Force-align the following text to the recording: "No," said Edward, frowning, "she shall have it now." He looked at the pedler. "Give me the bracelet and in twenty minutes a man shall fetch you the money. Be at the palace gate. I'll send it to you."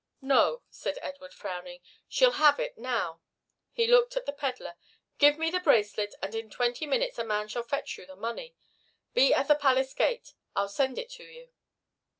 "No," 0.23 0.63
said 0.71 0.97
Edward, 1.03 1.31
frowning, 1.31 1.79
"she 2.09 2.25
shall 2.25 2.31
have 2.31 2.59
it 2.59 2.75
now." 2.75 3.21
He 3.71 3.85
looked 3.85 4.17
at 4.17 4.25
the 4.25 4.33
pedler. 4.33 4.73
"Give 5.19 5.37
me 5.37 5.51
the 5.51 5.59
bracelet 5.59 6.15
and 6.23 6.33
in 6.33 6.49
twenty 6.49 6.87
minutes 6.87 7.19
a 7.19 7.23
man 7.23 7.47
shall 7.47 7.61
fetch 7.61 7.99
you 7.99 8.07
the 8.07 8.15
money. 8.15 8.55
Be 9.13 9.31
at 9.31 9.47
the 9.47 9.53
palace 9.53 9.93
gate. 9.93 10.33
I'll 10.55 10.69
send 10.69 10.97
it 10.97 11.11
to 11.11 11.23
you." 11.23 11.51